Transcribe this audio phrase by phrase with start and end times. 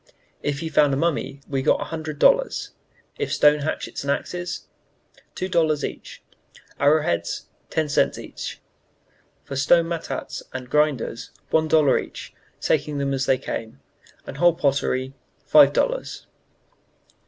[0.41, 2.71] If he found a mummy we got one hundred dollars;
[3.19, 4.65] if stone hatchets and axes,
[5.35, 6.23] two dollars each;
[6.79, 8.59] arrow heads, ten cents each;
[9.43, 13.79] for stone matats and grinders, one dollar each, taking them as they came;
[14.25, 15.13] and whole pottery,
[15.45, 16.25] five dollars."